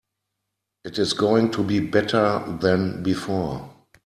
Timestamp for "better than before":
1.79-3.71